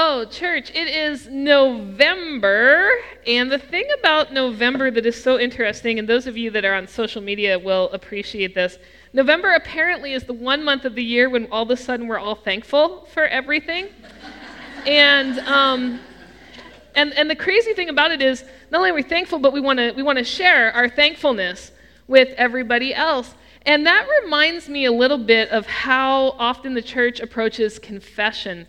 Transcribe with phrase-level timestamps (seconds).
[0.00, 2.88] Oh, church, it is November.
[3.26, 6.74] And the thing about November that is so interesting, and those of you that are
[6.74, 8.78] on social media will appreciate this,
[9.12, 12.16] November apparently is the one month of the year when all of a sudden we're
[12.16, 13.88] all thankful for everything.
[14.86, 15.98] and, um,
[16.94, 19.60] and, and the crazy thing about it is, not only are we thankful, but we
[19.60, 21.72] want to we want to share our thankfulness
[22.06, 23.34] with everybody else.
[23.62, 28.68] And that reminds me a little bit of how often the church approaches confession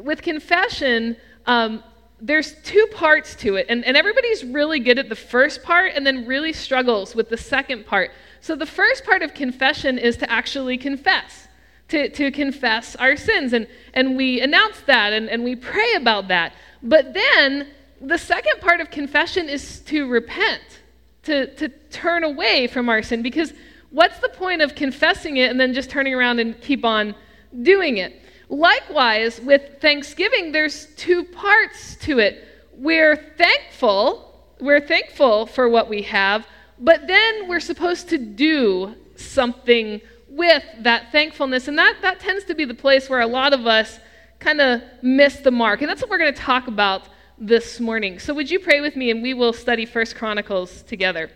[0.00, 1.16] with confession,
[1.46, 1.82] um,
[2.20, 6.06] there's two parts to it, and, and everybody's really good at the first part and
[6.06, 8.12] then really struggles with the second part.
[8.40, 11.48] So, the first part of confession is to actually confess,
[11.88, 13.52] to, to confess our sins.
[13.52, 16.54] And, and we announce that and, and we pray about that.
[16.82, 17.68] But then,
[18.00, 20.80] the second part of confession is to repent,
[21.24, 23.22] to, to turn away from our sin.
[23.22, 23.52] Because
[23.90, 27.14] what's the point of confessing it and then just turning around and keep on
[27.62, 28.20] doing it?
[28.52, 32.46] Likewise, with Thanksgiving, there's two parts to it.
[32.74, 36.46] We're thankful, we're thankful for what we have,
[36.78, 41.66] but then we're supposed to do something with that thankfulness.
[41.66, 43.98] And that, that tends to be the place where a lot of us
[44.38, 45.80] kind of miss the mark.
[45.80, 47.08] And that's what we're going to talk about
[47.38, 48.18] this morning.
[48.18, 51.30] So would you pray with me and we will study First Chronicles together.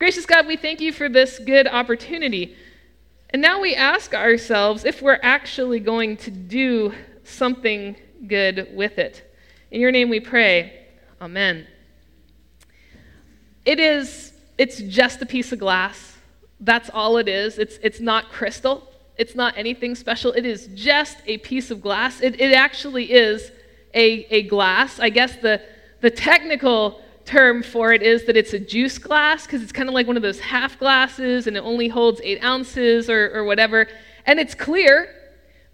[0.00, 2.56] Gracious God, we thank you for this good opportunity
[3.30, 9.24] and now we ask ourselves if we're actually going to do something good with it.
[9.70, 10.86] In your name we pray.
[11.20, 11.66] Amen.
[13.66, 16.16] It is, it's just a piece of glass.
[16.60, 17.58] That's all it is.
[17.58, 20.32] It's, it's not crystal, it's not anything special.
[20.32, 22.20] It is just a piece of glass.
[22.20, 23.50] It, it actually is
[23.92, 25.00] a, a glass.
[25.00, 25.60] I guess the,
[26.00, 29.94] the technical term for it is that it's a juice glass because it's kind of
[29.94, 33.86] like one of those half glasses and it only holds eight ounces or, or whatever.
[34.24, 35.14] And it's clear.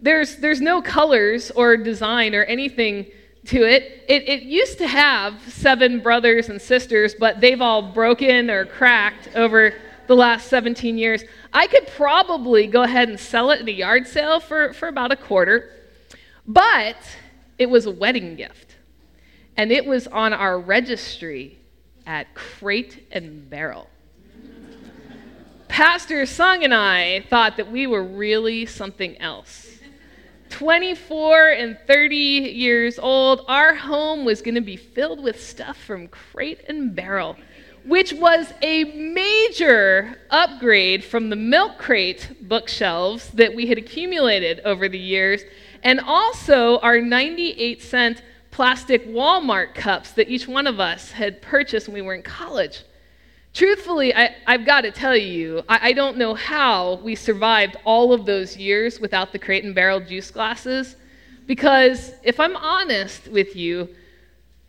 [0.01, 3.07] There's, there's no colors or design or anything
[3.45, 4.03] to it.
[4.09, 4.27] it.
[4.27, 9.73] It used to have seven brothers and sisters, but they've all broken or cracked over
[10.07, 11.23] the last 17 years.
[11.53, 15.13] I could probably go ahead and sell it at a yard sale for, for about
[15.13, 15.71] a quarter,
[16.45, 16.97] but
[17.57, 18.64] it was a wedding gift
[19.57, 21.59] and it was on our registry
[22.05, 23.89] at Crate and Barrel.
[25.67, 29.71] Pastor Sung and I thought that we were really something else.
[30.49, 36.07] 24 and 30 years old, our home was going to be filled with stuff from
[36.07, 37.35] Crate and Barrel,
[37.83, 44.87] which was a major upgrade from the milk crate bookshelves that we had accumulated over
[44.87, 45.41] the years,
[45.83, 48.21] and also our 98 cent
[48.55, 52.83] plastic Walmart cups that each one of us had purchased when we were in college.
[53.53, 58.13] Truthfully, I, have got to tell you, I, I don't know how we survived all
[58.13, 60.95] of those years without the crate and barrel juice glasses.
[61.45, 63.89] Because if I'm honest with you,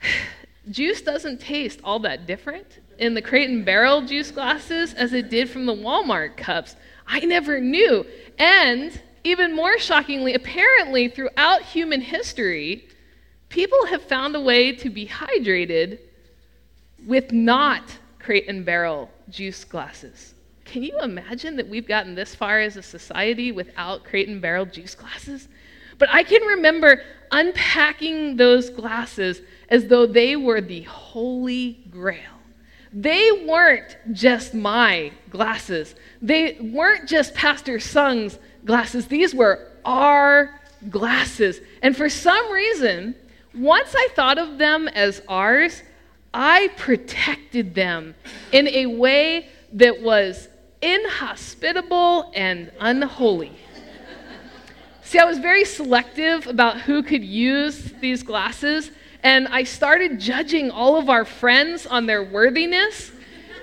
[0.69, 5.31] juice doesn't taste all that different in the crate and barrel juice glasses as it
[5.31, 6.75] did from the Walmart cups.
[7.07, 8.05] I never knew.
[8.37, 12.89] And even more shockingly, apparently, throughout human history,
[13.49, 15.99] people have found a way to be hydrated
[17.07, 17.83] with not
[18.19, 20.35] crate and barrel juice glasses.
[20.65, 24.67] Can you imagine that we've gotten this far as a society without crate and barrel
[24.67, 25.49] juice glasses?
[25.99, 32.21] But I can remember unpacking those glasses as though they were the holy grail.
[32.93, 39.07] They weren't just my glasses, they weren't just Pastor Sung's glasses.
[39.07, 41.61] These were our glasses.
[41.83, 43.15] And for some reason,
[43.57, 45.83] once I thought of them as ours,
[46.33, 48.15] I protected them
[48.53, 50.49] in a way that was
[50.83, 53.53] inhospitable and unholy.
[55.03, 58.91] See, I was very selective about who could use these glasses,
[59.23, 63.13] and I started judging all of our friends on their worthiness.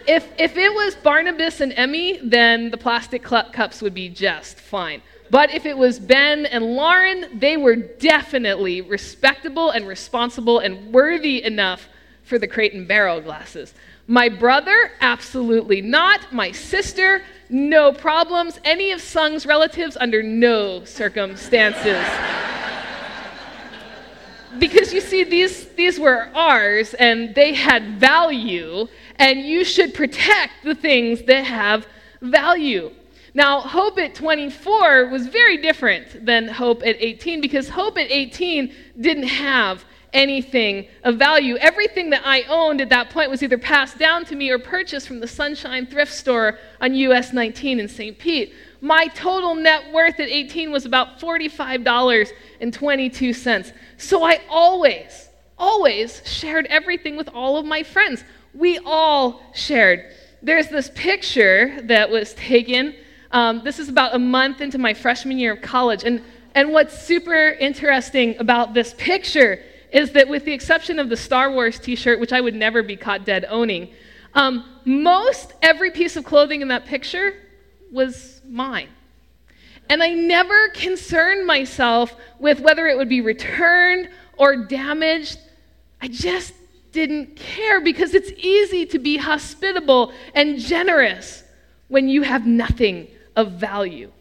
[0.08, 5.02] If, if it was Barnabas and Emmy, then the plastic cups would be just fine.
[5.34, 11.42] But if it was Ben and Lauren, they were definitely respectable and responsible and worthy
[11.44, 11.90] enough
[12.22, 13.74] for the crate and barrel glasses.
[14.06, 16.32] My brother, absolutely not.
[16.32, 18.60] My sister, no problems.
[18.64, 22.06] Any of Sung's relatives, under no circumstances.
[24.60, 30.64] because you see, these, these were ours and they had value, and you should protect
[30.64, 31.88] the things that have
[32.22, 32.92] value.
[33.34, 38.72] Now, Hope at 24 was very different than Hope at 18 because Hope at 18
[39.00, 41.58] didn't have anything of value.
[41.58, 45.08] Everything that I owned at that point was either passed down to me or purchased
[45.08, 48.20] from the Sunshine thrift store on US 19 in St.
[48.20, 48.54] Pete.
[48.82, 53.74] My total net worth at 18 was about $45.22.
[53.98, 58.24] So I always, always shared everything with all of my friends.
[58.54, 60.14] We all shared.
[60.44, 62.94] There's this picture that was taken.
[63.34, 66.04] Um, this is about a month into my freshman year of college.
[66.04, 66.22] And,
[66.54, 69.60] and what's super interesting about this picture
[69.92, 72.84] is that, with the exception of the Star Wars t shirt, which I would never
[72.84, 73.90] be caught dead owning,
[74.36, 77.34] um, most every piece of clothing in that picture
[77.92, 78.90] was mine.
[79.90, 85.40] And I never concerned myself with whether it would be returned or damaged.
[86.02, 86.54] I just
[86.92, 91.44] didn't care because it's easy to be hospitable and generous
[91.88, 94.12] when you have nothing of value.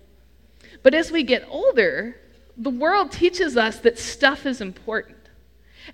[0.82, 2.16] But as we get older,
[2.56, 5.16] the world teaches us that stuff is important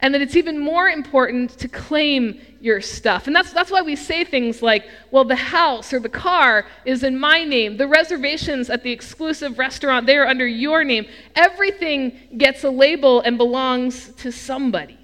[0.01, 3.27] and that it's even more important to claim your stuff.
[3.27, 7.03] And that's, that's why we say things like, well, the house or the car is
[7.03, 7.77] in my name.
[7.77, 11.07] The reservations at the exclusive restaurant, they are under your name.
[11.35, 14.99] Everything gets a label and belongs to somebody.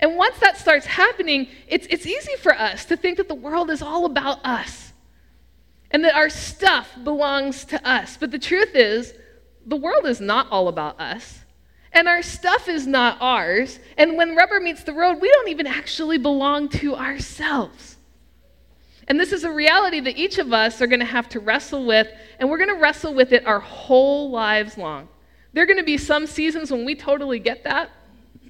[0.00, 3.70] And once that starts happening, it's, it's easy for us to think that the world
[3.70, 4.85] is all about us
[5.90, 8.16] and that our stuff belongs to us.
[8.16, 9.14] But the truth is,
[9.66, 11.40] the world is not all about us.
[11.92, 13.78] And our stuff is not ours.
[13.96, 17.96] And when rubber meets the road, we don't even actually belong to ourselves.
[19.08, 21.86] And this is a reality that each of us are going to have to wrestle
[21.86, 22.08] with,
[22.38, 25.08] and we're going to wrestle with it our whole lives long.
[25.52, 27.90] There are going to be some seasons when we totally get that,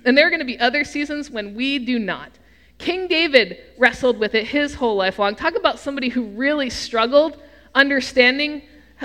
[0.05, 2.31] and there are going to be other seasons when we do not.
[2.79, 5.35] King David wrestled with it his whole life long.
[5.35, 7.41] Talk about somebody who really struggled
[7.75, 8.63] understanding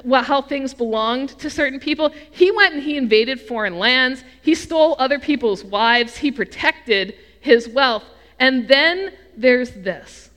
[0.10, 2.14] how things belonged to certain people.
[2.32, 4.24] He went and he invaded foreign lands.
[4.42, 6.18] He stole other people's wives.
[6.18, 8.04] He protected his wealth.
[8.40, 10.30] And then there's this.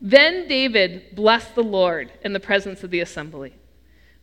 [0.00, 3.54] Then David blessed the Lord in the presence of the assembly.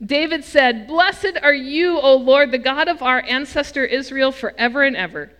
[0.03, 4.95] David said, Blessed are you, O Lord, the God of our ancestor Israel, forever and
[4.95, 5.31] ever.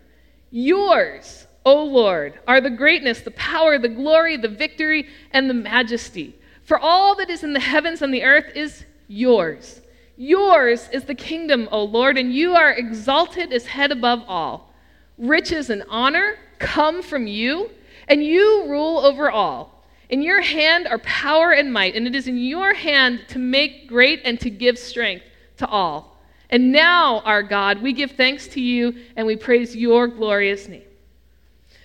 [0.52, 6.34] Yours, O Lord, are the greatness, the power, the glory, the victory, and the majesty.
[6.64, 9.82] For all that is in the heavens and the earth is yours.
[10.16, 14.74] Yours is the kingdom, O Lord, and you are exalted as head above all.
[15.18, 17.70] Riches and honor come from you,
[18.08, 19.84] and you rule over all.
[20.08, 23.90] In your hand are power and might, and it is in your hand to make
[23.90, 25.26] great and to give strength
[25.58, 26.18] to all.
[26.50, 30.87] And now, our God, we give thanks to you and we praise your glorious name.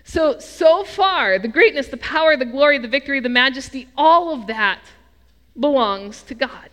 [0.04, 4.46] So, so far, the greatness, the power, the glory, the victory, the majesty, all of
[4.48, 4.80] that
[5.58, 6.70] belongs to God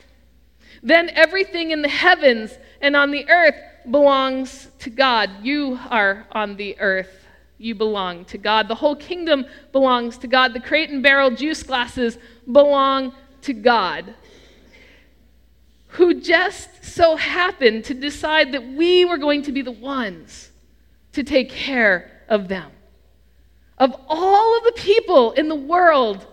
[0.81, 3.55] then everything in the heavens and on the earth
[3.89, 5.29] belongs to God.
[5.43, 7.25] You are on the earth.
[7.57, 8.67] You belong to God.
[8.67, 10.53] The whole kingdom belongs to God.
[10.53, 12.17] The crate and barrel juice glasses
[12.49, 14.13] belong to God,
[15.87, 20.51] who just so happened to decide that we were going to be the ones
[21.13, 22.71] to take care of them.
[23.79, 26.25] Of all of the people in the world,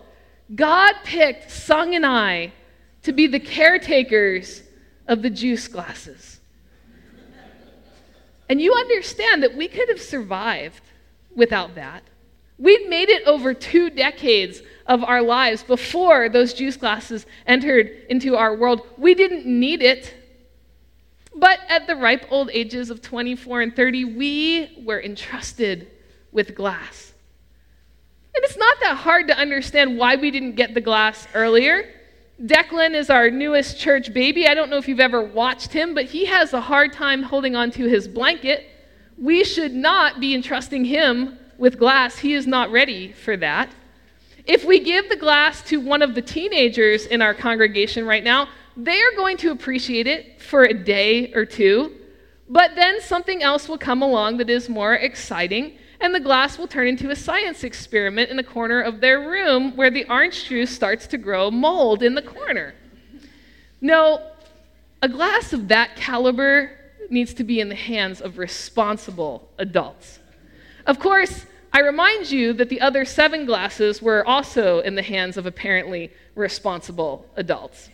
[0.53, 2.51] God picked Sung and I
[3.03, 4.63] to be the caretakers
[5.07, 6.39] of the juice glasses.
[8.49, 10.81] And you understand that we could have survived
[11.35, 12.03] without that.
[12.57, 18.35] We'd made it over two decades of our lives before those juice glasses entered into
[18.35, 18.81] our world.
[18.97, 20.13] We didn't need it.
[21.35, 25.87] But at the ripe old ages of 24 and 30, we were entrusted
[26.31, 27.13] with glass.
[28.37, 31.91] And it's not that hard to understand why we didn't get the glass earlier.
[32.39, 34.47] Declan is our newest church baby.
[34.47, 37.55] I don't know if you've ever watched him, but he has a hard time holding
[37.55, 38.69] on to his blanket.
[39.17, 42.19] We should not be entrusting him with glass.
[42.19, 43.71] He is not ready for that.
[44.45, 48.49] If we give the glass to one of the teenagers in our congregation right now,
[48.75, 51.91] they are going to appreciate it for a day or two,
[52.47, 56.67] but then something else will come along that is more exciting and the glass will
[56.67, 60.69] turn into a science experiment in the corner of their room where the orange juice
[60.69, 62.75] starts to grow mold in the corner.
[63.81, 64.21] No,
[65.01, 66.71] a glass of that caliber
[67.09, 70.19] needs to be in the hands of responsible adults.
[70.85, 75.37] Of course, I remind you that the other seven glasses were also in the hands
[75.37, 77.89] of apparently responsible adults.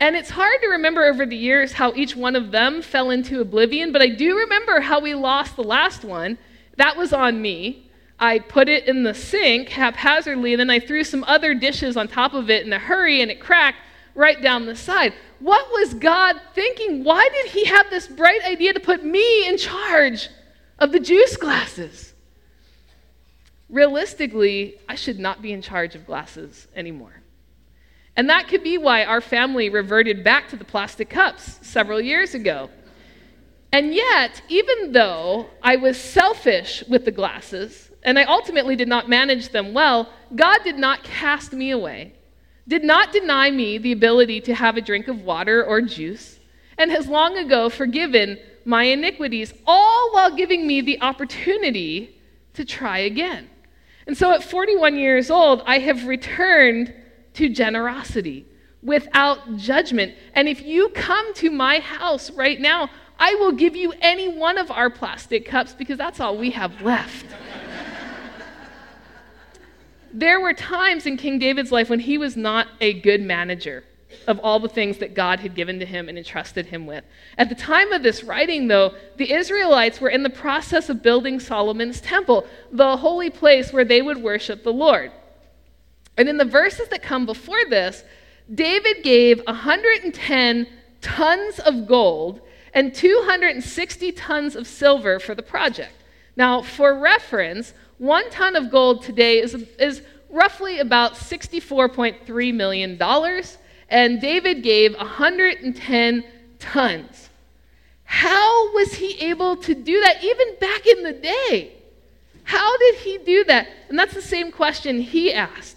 [0.00, 3.40] And it's hard to remember over the years how each one of them fell into
[3.40, 6.38] oblivion, but I do remember how we lost the last one
[6.78, 7.90] that was on me.
[8.18, 12.08] I put it in the sink haphazardly, and then I threw some other dishes on
[12.08, 13.78] top of it in a hurry, and it cracked
[14.14, 15.12] right down the side.
[15.38, 17.04] What was God thinking?
[17.04, 20.28] Why did He have this bright idea to put me in charge
[20.78, 22.12] of the juice glasses?
[23.68, 27.22] Realistically, I should not be in charge of glasses anymore.
[28.16, 32.34] And that could be why our family reverted back to the plastic cups several years
[32.34, 32.70] ago.
[33.72, 39.08] And yet, even though I was selfish with the glasses, and I ultimately did not
[39.08, 42.14] manage them well, God did not cast me away,
[42.66, 46.38] did not deny me the ability to have a drink of water or juice,
[46.78, 52.20] and has long ago forgiven my iniquities, all while giving me the opportunity
[52.54, 53.48] to try again.
[54.06, 56.94] And so at 41 years old, I have returned
[57.34, 58.46] to generosity
[58.82, 60.14] without judgment.
[60.34, 64.58] And if you come to my house right now, I will give you any one
[64.58, 67.26] of our plastic cups because that's all we have left.
[70.12, 73.84] there were times in King David's life when he was not a good manager
[74.26, 77.04] of all the things that God had given to him and entrusted him with.
[77.36, 81.40] At the time of this writing, though, the Israelites were in the process of building
[81.40, 85.12] Solomon's temple, the holy place where they would worship the Lord.
[86.16, 88.04] And in the verses that come before this,
[88.52, 90.66] David gave 110
[91.00, 92.40] tons of gold
[92.74, 95.92] and 260 tons of silver for the project.
[96.36, 103.02] Now, for reference, one ton of gold today is, is roughly about $64.3 million,
[103.88, 106.24] and David gave 110
[106.58, 107.30] tons.
[108.04, 111.72] How was he able to do that even back in the day?
[112.44, 113.68] How did he do that?
[113.88, 115.76] And that's the same question he asked.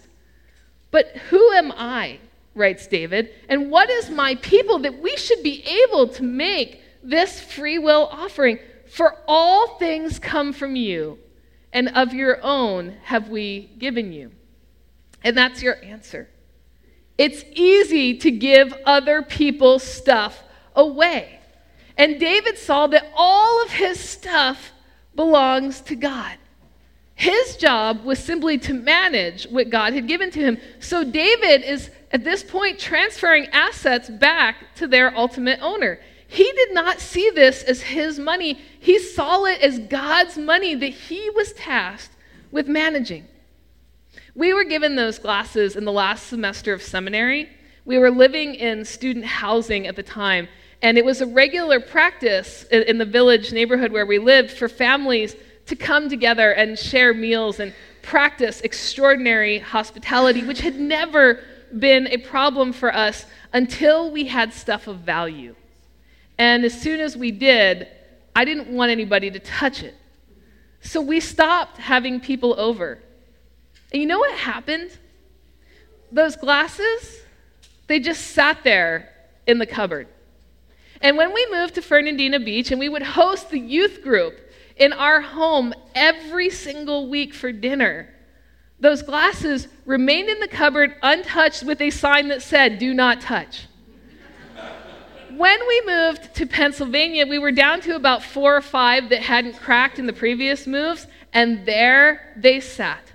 [0.90, 2.18] But who am I,
[2.54, 7.40] writes David, and what is my people that we should be able to make this
[7.40, 8.58] free will offering?
[8.90, 11.18] For all things come from you,
[11.72, 14.32] and of your own have we given you.
[15.24, 16.28] And that's your answer.
[17.16, 20.42] It's easy to give other people stuff
[20.74, 21.38] away.
[21.96, 24.72] And David saw that all of his stuff
[25.14, 26.36] belongs to God.
[27.14, 30.58] His job was simply to manage what God had given to him.
[30.80, 36.00] So David is at this point transferring assets back to their ultimate owner.
[36.32, 40.86] He did not see this as his money, he saw it as God's money that
[40.86, 42.16] he was tasked
[42.50, 43.26] with managing.
[44.34, 47.50] We were given those glasses in the last semester of seminary.
[47.84, 50.48] We were living in student housing at the time,
[50.80, 55.36] and it was a regular practice in the village neighborhood where we lived for families
[55.66, 61.40] to come together and share meals and practice extraordinary hospitality, which had never
[61.78, 65.54] been a problem for us until we had stuff of value.
[66.38, 67.88] And as soon as we did,
[68.34, 69.94] I didn't want anybody to touch it.
[70.80, 72.98] So we stopped having people over.
[73.92, 74.90] And you know what happened?
[76.10, 77.20] Those glasses,
[77.86, 79.08] they just sat there
[79.46, 80.08] in the cupboard.
[81.00, 84.38] And when we moved to Fernandina Beach and we would host the youth group
[84.76, 88.08] in our home every single week for dinner,
[88.80, 93.66] those glasses remained in the cupboard untouched with a sign that said, Do not touch.
[95.36, 99.58] When we moved to Pennsylvania, we were down to about four or five that hadn't
[99.58, 103.12] cracked in the previous moves, and there they sat.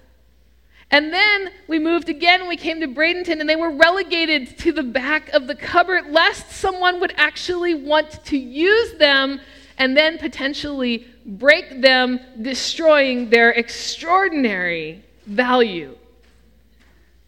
[0.89, 4.83] And then we moved again we came to Bradenton, and they were relegated to the
[4.83, 9.41] back of the cupboard lest someone would actually want to use them
[9.77, 15.95] and then potentially break them, destroying their extraordinary value.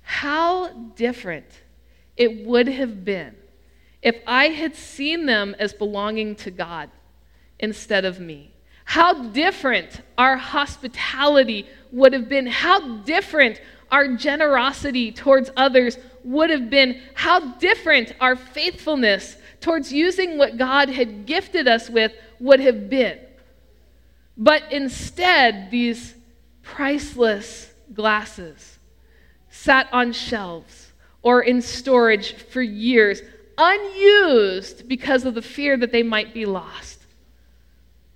[0.02, 1.46] How different
[2.18, 3.36] it would have been
[4.02, 6.90] if I had seen them as belonging to God
[7.60, 8.52] instead of me.
[8.86, 12.48] How different our hospitality would have been.
[12.48, 17.02] How different our generosity towards others would have been.
[17.14, 23.20] How different our faithfulness towards using what God had gifted us with would have been.
[24.38, 26.16] But instead, these
[26.64, 28.80] priceless glasses
[29.50, 33.22] sat on shelves or in storage for years,
[33.60, 37.06] unused because of the fear that they might be lost.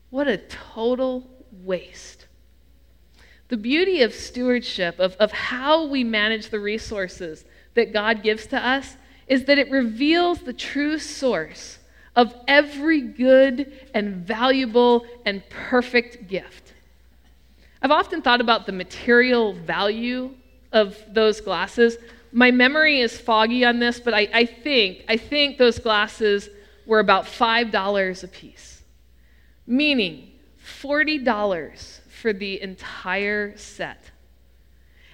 [0.09, 2.27] What a total waste.
[3.49, 8.57] The beauty of stewardship, of, of how we manage the resources that God gives to
[8.57, 8.95] us,
[9.27, 11.79] is that it reveals the true source
[12.15, 16.73] of every good and valuable and perfect gift.
[17.81, 20.35] I've often thought about the material value
[20.71, 21.97] of those glasses.
[22.33, 26.49] My memory is foggy on this, but I, I think I think those glasses
[26.85, 28.81] were about five dollars a piece,
[29.67, 34.11] meaning forty dollars for the entire set.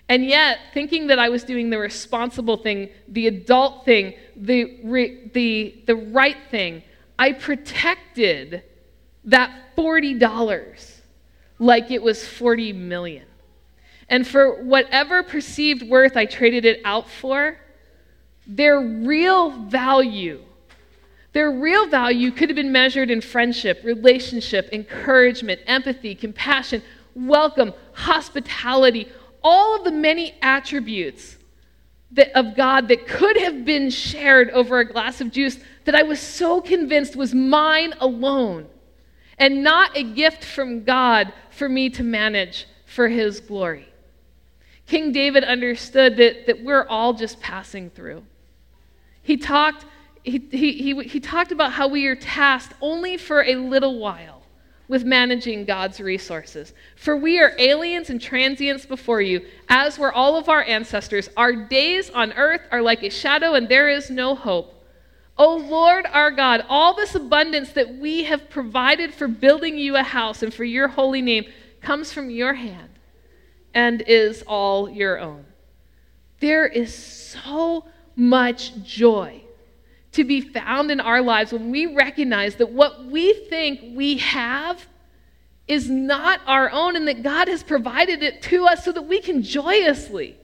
[0.07, 5.83] And yet, thinking that I was doing the responsible thing, the adult thing, the, the,
[5.85, 6.81] the right thing,
[7.19, 8.63] I protected
[9.25, 10.95] that $40
[11.59, 13.25] like it was 40 million.
[14.09, 17.57] And for whatever perceived worth I traded it out for,
[18.47, 20.41] their real value,
[21.33, 26.81] their real value could have been measured in friendship, relationship, encouragement, empathy, compassion,
[27.13, 29.07] welcome, hospitality,
[29.43, 31.37] all of the many attributes
[32.11, 36.03] that, of God that could have been shared over a glass of juice that I
[36.03, 38.67] was so convinced was mine alone
[39.37, 43.88] and not a gift from God for me to manage for His glory.
[44.89, 48.24] King David understood that, that we're all just passing through.
[49.22, 49.86] He talked,
[50.24, 54.41] he, he, he, he talked about how we are tasked only for a little while
[54.88, 56.74] with managing God's resources.
[56.96, 61.29] For we are aliens and transients before you, as were all of our ancestors.
[61.38, 64.74] Our days on earth are like a shadow, and there is no hope.
[65.38, 70.01] O Lord our God, all this abundance that we have provided for building you a
[70.01, 71.46] house and for your holy name
[71.79, 72.88] comes from your hand
[73.73, 75.45] and is all your own.
[76.39, 77.85] There is so
[78.15, 79.41] much joy
[80.11, 84.88] to be found in our lives when we recognize that what we think we have
[85.67, 89.21] is not our own and that God has provided it to us so that we
[89.21, 90.35] can joyously,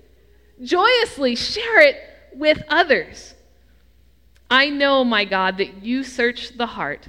[0.63, 1.97] joyously share it
[2.35, 3.33] with others.
[4.49, 7.07] I know, my God, that you search the heart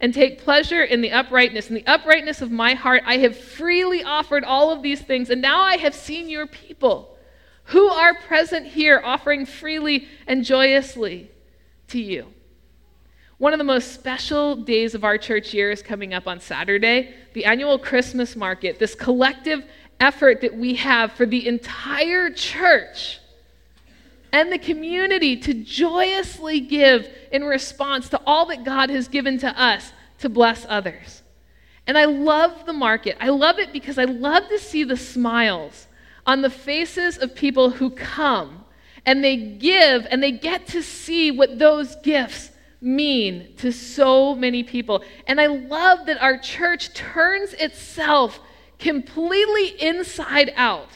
[0.00, 1.68] and take pleasure in the uprightness.
[1.68, 5.40] In the uprightness of my heart, I have freely offered all of these things, and
[5.40, 7.16] now I have seen your people
[7.64, 11.30] who are present here offering freely and joyously
[11.88, 12.26] to you.
[13.38, 17.14] One of the most special days of our church year is coming up on Saturday,
[17.32, 19.64] the annual Christmas market, this collective
[20.00, 23.20] effort that we have for the entire church
[24.34, 29.48] and the community to joyously give in response to all that God has given to
[29.48, 31.22] us to bless others.
[31.86, 33.16] And I love the market.
[33.20, 35.86] I love it because I love to see the smiles
[36.26, 38.64] on the faces of people who come
[39.06, 42.50] and they give and they get to see what those gifts
[42.80, 45.04] mean to so many people.
[45.28, 48.40] And I love that our church turns itself
[48.80, 50.90] completely inside out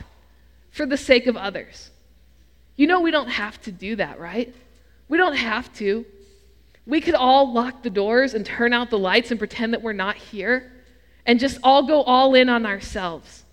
[0.73, 1.91] for the sake of others.
[2.79, 4.55] You know, we don't have to do that, right?
[5.09, 6.07] We don't have to.
[6.87, 9.93] We could all lock the doors and turn out the lights and pretend that we're
[9.93, 10.73] not here
[11.27, 13.45] and just all go all in on ourselves.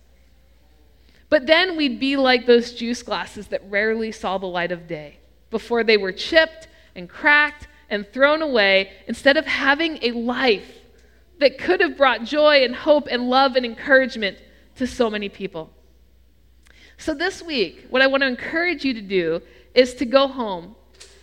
[1.27, 5.17] But then we'd be like those juice glasses that rarely saw the light of day
[5.49, 10.71] before they were chipped and cracked and thrown away instead of having a life
[11.39, 14.37] that could have brought joy and hope and love and encouragement
[14.75, 15.71] to so many people.
[16.97, 19.41] So, this week, what I want to encourage you to do
[19.73, 20.75] is to go home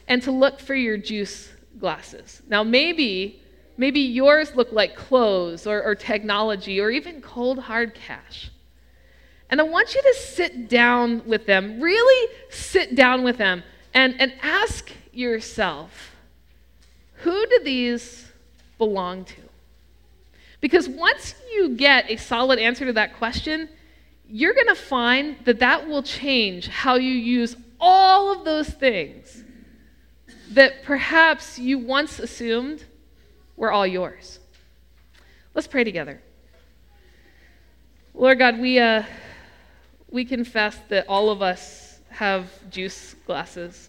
[0.07, 2.43] and to look for your juice glasses.
[2.49, 3.39] Now, maybe.
[3.79, 8.51] Maybe yours look like clothes or, or technology or even cold hard cash.
[9.49, 13.63] And I want you to sit down with them, really sit down with them,
[13.95, 16.15] and, and ask yourself
[17.23, 18.31] who do these
[18.79, 19.41] belong to?
[20.61, 23.69] Because once you get a solid answer to that question,
[24.33, 29.45] you're going to find that that will change how you use all of those things
[30.53, 32.85] that perhaps you once assumed
[33.57, 34.39] were all yours.
[35.55, 36.23] Let's pray together.
[38.15, 38.79] Lord God, we.
[38.79, 39.05] Uh,
[40.13, 43.89] we confess that all of us have juice glasses.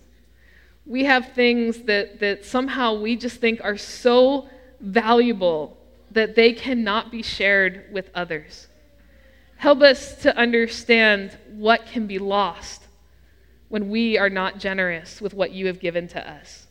[0.86, 4.48] We have things that, that somehow we just think are so
[4.80, 5.78] valuable
[6.12, 8.68] that they cannot be shared with others.
[9.64, 12.84] Help us to understand what can be lost
[13.70, 16.68] when we are not generous with what you have given to us.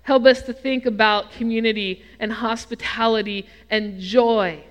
[0.00, 4.64] Help us to think about community and hospitality and joy,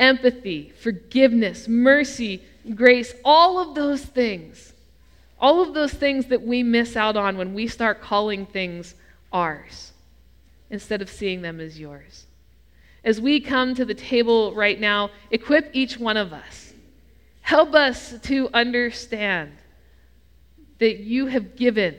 [0.00, 2.42] empathy, forgiveness, mercy,
[2.74, 4.72] grace, all of those things,
[5.38, 8.96] all of those things that we miss out on when we start calling things
[9.32, 9.92] ours
[10.70, 12.26] instead of seeing them as yours.
[13.04, 16.63] As we come to the table right now, equip each one of us.
[17.44, 19.52] Help us to understand
[20.78, 21.94] that you have given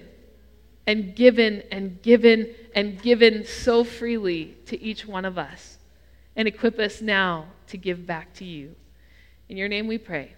[0.87, 5.77] and given and given and given so freely to each one of us.
[6.35, 8.75] And equip us now to give back to you.
[9.47, 10.33] In your name we pray.